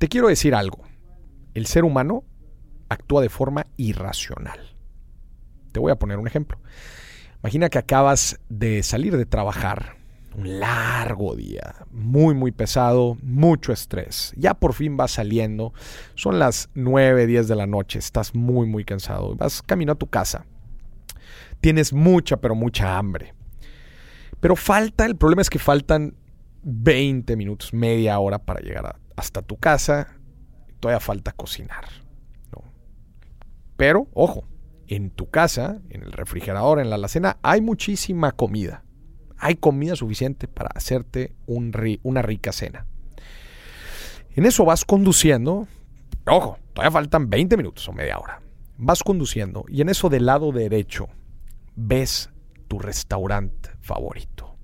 [0.00, 0.78] Te quiero decir algo.
[1.52, 2.24] El ser humano
[2.88, 4.58] actúa de forma irracional.
[5.72, 6.58] Te voy a poner un ejemplo.
[7.42, 9.98] Imagina que acabas de salir de trabajar,
[10.34, 14.32] un largo día, muy, muy pesado, mucho estrés.
[14.38, 15.74] Ya por fin vas saliendo,
[16.14, 20.06] son las 9, 10 de la noche, estás muy, muy cansado, vas camino a tu
[20.06, 20.46] casa.
[21.60, 23.34] Tienes mucha, pero mucha hambre.
[24.40, 26.14] Pero falta, el problema es que faltan
[26.62, 30.16] 20 minutos, media hora para llegar hasta tu casa.
[30.80, 31.84] Todavía falta cocinar.
[33.76, 34.44] Pero, ojo,
[34.88, 38.84] en tu casa, en el refrigerador, en la alacena, hay muchísima comida.
[39.38, 42.86] Hay comida suficiente para hacerte una rica cena.
[44.36, 45.66] En eso vas conduciendo.
[46.26, 48.42] Ojo, todavía faltan 20 minutos o media hora.
[48.76, 51.08] Vas conduciendo y en eso del lado derecho
[51.74, 52.28] ves
[52.68, 54.56] tu restaurante favorito.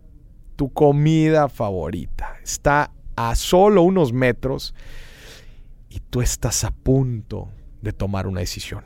[0.56, 2.36] Tu comida favorita.
[2.42, 4.74] Está a solo unos metros
[5.88, 7.50] y tú estás a punto
[7.82, 8.84] de tomar una decisión.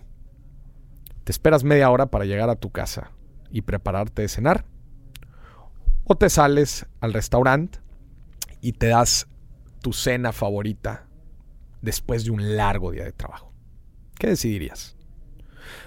[1.24, 3.10] Te esperas media hora para llegar a tu casa
[3.50, 4.64] y prepararte de cenar.
[6.04, 7.78] O te sales al restaurante
[8.60, 9.26] y te das
[9.80, 11.06] tu cena favorita
[11.82, 13.52] después de un largo día de trabajo.
[14.18, 14.96] ¿Qué decidirías?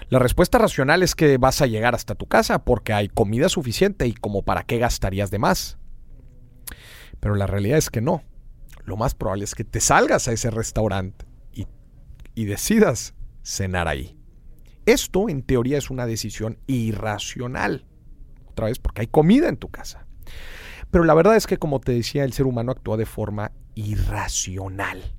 [0.08, 4.06] La respuesta racional es que vas a llegar hasta tu casa porque hay comida suficiente
[4.06, 5.78] y como para qué gastarías de más.
[7.20, 8.22] Pero la realidad es que no.
[8.84, 11.66] Lo más probable es que te salgas a ese restaurante y,
[12.34, 14.18] y decidas cenar ahí.
[14.86, 17.86] Esto en teoría es una decisión irracional.
[18.46, 20.06] Otra vez porque hay comida en tu casa.
[20.90, 25.14] Pero la verdad es que como te decía, el ser humano actúa de forma irracional.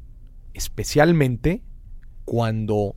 [0.54, 1.64] Especialmente
[2.24, 2.96] cuando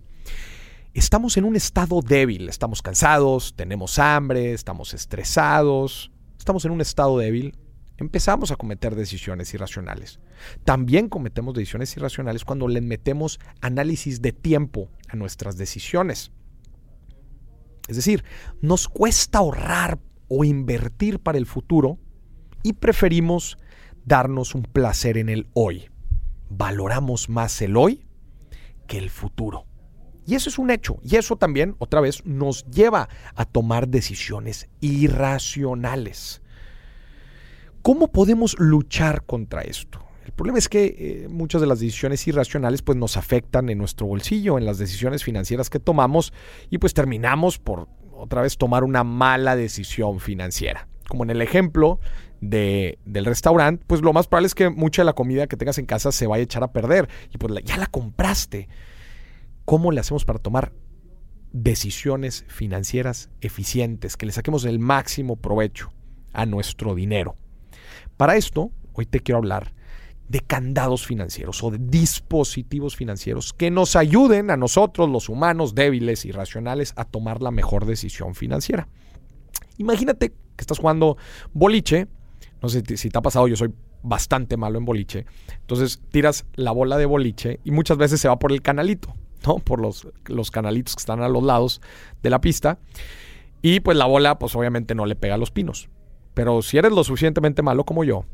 [0.94, 7.18] estamos en un estado débil, estamos cansados, tenemos hambre, estamos estresados, estamos en un estado
[7.18, 7.56] débil,
[7.98, 10.20] empezamos a cometer decisiones irracionales.
[10.64, 16.32] También cometemos decisiones irracionales cuando le metemos análisis de tiempo a nuestras decisiones.
[17.88, 18.24] Es decir,
[18.60, 21.98] nos cuesta ahorrar o invertir para el futuro
[22.62, 23.58] y preferimos
[24.04, 25.88] darnos un placer en el hoy.
[26.50, 28.06] Valoramos más el hoy
[28.86, 29.66] que el futuro.
[30.26, 30.98] Y eso es un hecho.
[31.02, 36.42] Y eso también, otra vez, nos lleva a tomar decisiones irracionales.
[37.82, 40.00] ¿Cómo podemos luchar contra esto?
[40.24, 40.84] El problema es que
[41.24, 45.24] eh, muchas de las decisiones irracionales pues nos afectan en nuestro bolsillo, en las decisiones
[45.24, 46.34] financieras que tomamos
[46.68, 50.86] y pues terminamos por otra vez tomar una mala decisión financiera.
[51.08, 51.98] Como en el ejemplo
[52.42, 55.78] de, del restaurante, pues lo más probable es que mucha de la comida que tengas
[55.78, 58.68] en casa se vaya a echar a perder y pues ya la compraste.
[59.64, 60.72] ¿Cómo le hacemos para tomar
[61.52, 65.90] decisiones financieras eficientes, que le saquemos el máximo provecho
[66.32, 67.36] a nuestro dinero?
[68.16, 69.72] Para esto, hoy te quiero hablar
[70.28, 76.24] de candados financieros o de dispositivos financieros que nos ayuden a nosotros, los humanos débiles
[76.24, 78.88] y racionales, a tomar la mejor decisión financiera.
[79.78, 81.16] Imagínate que estás jugando
[81.52, 82.08] boliche,
[82.60, 83.72] no sé si te ha pasado, yo soy
[84.02, 85.24] bastante malo en boliche,
[85.60, 89.14] entonces tiras la bola de boliche y muchas veces se va por el canalito.
[89.46, 89.58] ¿no?
[89.58, 91.80] Por los, los canalitos que están a los lados
[92.22, 92.78] de la pista.
[93.62, 95.88] Y pues la bola, pues obviamente no le pega a los pinos.
[96.38, 98.24] Pero si eres lo suficientemente malo como yo,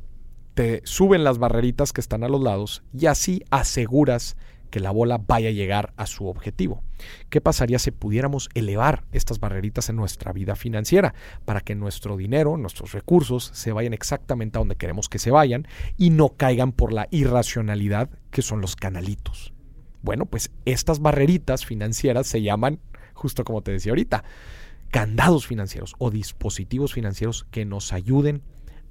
[0.53, 4.37] te suben las barreritas que están a los lados y así aseguras
[4.69, 6.83] que la bola vaya a llegar a su objetivo.
[7.31, 11.15] ¿Qué pasaría si pudiéramos elevar estas barreritas en nuestra vida financiera
[11.47, 15.67] para que nuestro dinero, nuestros recursos se vayan exactamente a donde queremos que se vayan
[15.97, 19.55] y no caigan por la irracionalidad que son los canalitos?
[20.03, 22.81] Bueno, pues estas barreritas financieras se llaman,
[23.15, 24.25] justo como te decía ahorita,
[24.95, 28.43] candados financieros o dispositivos financieros que nos ayuden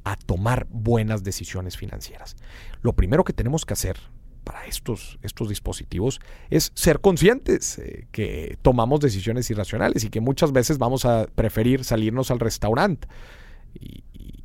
[0.03, 2.35] a tomar buenas decisiones financieras.
[2.81, 3.95] Lo primero que tenemos que hacer
[4.43, 6.19] para estos, estos dispositivos
[6.49, 11.85] es ser conscientes eh, que tomamos decisiones irracionales y que muchas veces vamos a preferir
[11.85, 13.07] salirnos al restaurante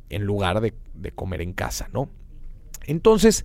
[0.07, 2.09] en lugar de, de comer en casa, ¿no?
[2.85, 3.43] Entonces,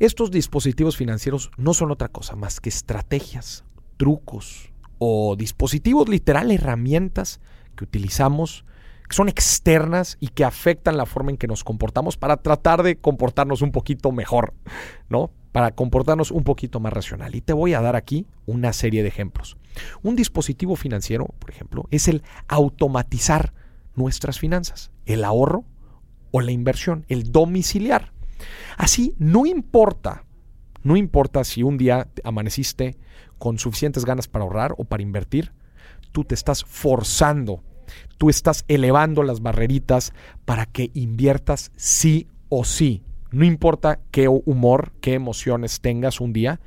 [0.00, 3.64] estos dispositivos financieros no son otra cosa más que estrategias,
[3.96, 7.40] trucos o dispositivos literal, herramientas
[7.76, 8.64] que utilizamos
[9.08, 12.96] que son externas y que afectan la forma en que nos comportamos para tratar de
[12.96, 14.54] comportarnos un poquito mejor,
[15.08, 15.30] ¿no?
[15.52, 17.34] Para comportarnos un poquito más racional.
[17.34, 19.56] Y te voy a dar aquí una serie de ejemplos.
[20.02, 23.52] Un dispositivo financiero, por ejemplo, es el automatizar
[23.94, 25.64] nuestras finanzas, el ahorro
[26.30, 28.12] o la inversión, el domiciliar.
[28.76, 30.24] Así, no importa,
[30.82, 32.96] no importa si un día amaneciste
[33.44, 35.52] con suficientes ganas para ahorrar o para invertir,
[36.12, 37.62] tú te estás forzando,
[38.16, 40.14] tú estás elevando las barreritas
[40.46, 43.02] para que inviertas sí o sí.
[43.32, 46.58] No importa qué humor, qué emociones tengas un día,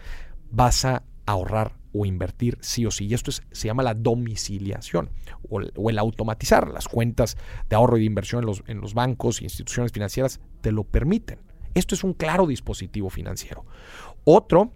[0.51, 3.07] vas a ahorrar o invertir sí o sí.
[3.07, 5.09] Y esto se llama la domiciliación
[5.49, 6.67] o el, automatizar.
[6.67, 7.37] Las cuentas
[7.71, 10.83] de ahorro y de inversión en los, en los bancos e instituciones financieras te lo
[10.83, 11.39] permiten.
[11.73, 13.65] Esto es un claro dispositivo financiero.
[14.25, 14.73] Otro,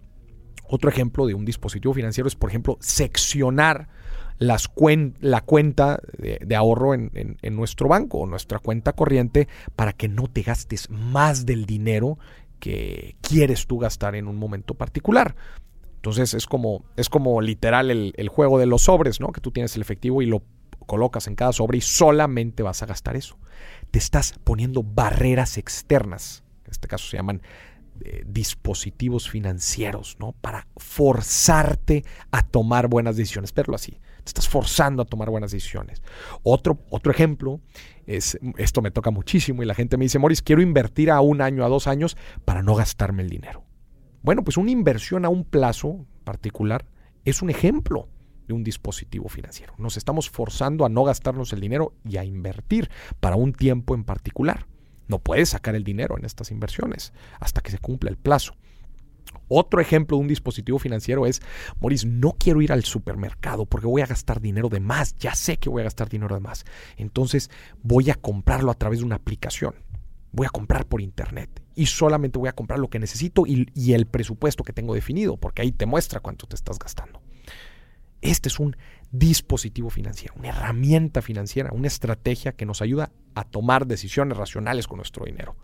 [0.72, 3.88] otro ejemplo de un dispositivo financiero es, por ejemplo, seccionar
[4.38, 4.70] las
[5.20, 10.28] la cuenta de, ahorro en, en, nuestro banco o nuestra cuenta corriente para que no
[10.28, 12.18] te gastes más del dinero
[12.58, 15.36] que quieres tú gastar en un momento particular.
[15.96, 19.30] Entonces es como, es como literal el, el, juego de los sobres, ¿no?
[19.30, 20.42] Que tú tienes el efectivo y lo
[20.86, 23.36] colocas en cada sobre y solamente vas a gastar eso.
[23.90, 26.44] Te estás poniendo barreras externas.
[26.64, 27.42] En este caso se llaman
[28.04, 30.32] eh, dispositivos financieros, ¿no?
[30.40, 33.54] Para forzarte a tomar buenas decisiones.
[33.54, 33.92] Verlo así.
[34.24, 36.02] Te estás forzando a tomar buenas decisiones.
[36.42, 37.60] Otro, otro ejemplo
[38.06, 41.40] es, esto me toca muchísimo y la gente me dice, Moris, quiero invertir a un
[41.40, 43.64] año, a dos años para no gastarme el dinero.
[44.22, 46.86] Bueno, pues una inversión a un plazo particular
[47.24, 48.08] es un ejemplo
[48.46, 49.74] de un dispositivo financiero.
[49.78, 52.90] Nos estamos forzando a no gastarnos el dinero y a invertir
[53.20, 54.66] para un tiempo en particular.
[55.12, 58.54] No puedes sacar el dinero en estas inversiones hasta que se cumpla el plazo.
[59.46, 61.42] Otro ejemplo de un dispositivo financiero es,
[61.80, 65.14] Moris, no quiero ir al supermercado porque voy a gastar dinero de más.
[65.18, 66.64] Ya sé que voy a gastar dinero de más.
[66.96, 67.50] Entonces
[67.82, 69.74] voy a comprarlo a través de una aplicación.
[70.32, 73.92] Voy a comprar por internet y solamente voy a comprar lo que necesito y, y
[73.92, 77.20] el presupuesto que tengo definido, porque ahí te muestra cuánto te estás gastando.
[78.22, 78.78] Este es un
[79.12, 84.96] dispositivo financiero, una herramienta financiera, una estrategia que nos ayuda a tomar decisiones racionales con
[84.96, 85.56] nuestro dinero.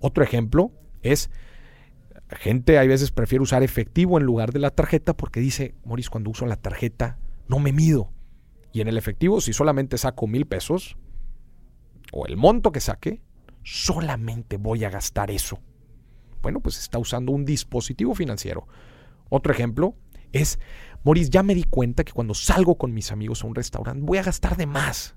[0.00, 0.72] Otro ejemplo
[1.02, 1.30] es,
[2.30, 6.30] gente a veces prefiere usar efectivo en lugar de la tarjeta porque dice, Moris, cuando
[6.30, 8.10] uso la tarjeta no me mido.
[8.72, 10.96] Y en el efectivo, si solamente saco mil pesos,
[12.12, 13.20] o el monto que saque,
[13.62, 15.60] solamente voy a gastar eso.
[16.42, 18.66] Bueno, pues está usando un dispositivo financiero.
[19.28, 19.96] Otro ejemplo
[20.32, 20.58] es,
[21.04, 24.18] Moris, ya me di cuenta que cuando salgo con mis amigos a un restaurante voy
[24.18, 25.14] a gastar de más.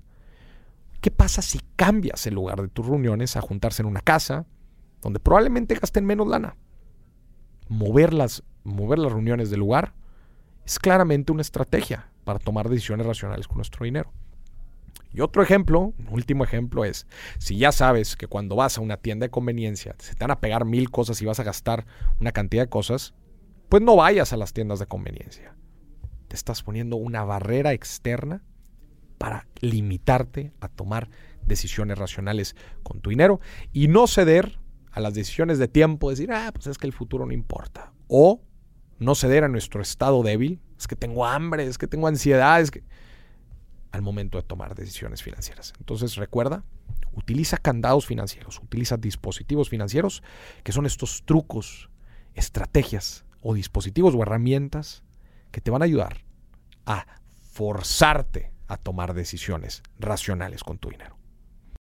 [1.00, 4.46] ¿Qué pasa si cambias el lugar de tus reuniones a juntarse en una casa
[5.00, 6.56] donde probablemente gasten menos lana?
[7.68, 9.94] Mover las, mover las reuniones del lugar
[10.64, 14.12] es claramente una estrategia para tomar decisiones racionales con nuestro dinero.
[15.12, 17.06] Y otro ejemplo, un último ejemplo es,
[17.38, 20.40] si ya sabes que cuando vas a una tienda de conveniencia se te van a
[20.40, 21.86] pegar mil cosas y vas a gastar
[22.20, 23.14] una cantidad de cosas,
[23.70, 25.54] pues no vayas a las tiendas de conveniencia
[26.30, 28.44] te estás poniendo una barrera externa
[29.18, 31.10] para limitarte a tomar
[31.44, 33.40] decisiones racionales con tu dinero
[33.72, 34.60] y no ceder
[34.92, 37.92] a las decisiones de tiempo, decir, ah, pues es que el futuro no importa.
[38.06, 38.42] O
[39.00, 42.70] no ceder a nuestro estado débil, es que tengo hambre, es que tengo ansiedad, es
[42.70, 42.84] que...
[43.90, 45.72] al momento de tomar decisiones financieras.
[45.80, 46.62] Entonces recuerda,
[47.12, 50.22] utiliza candados financieros, utiliza dispositivos financieros,
[50.62, 51.90] que son estos trucos,
[52.34, 55.02] estrategias o dispositivos o herramientas
[55.50, 56.24] que te van a ayudar
[56.86, 57.06] a
[57.52, 61.19] forzarte a tomar decisiones racionales con tu dinero.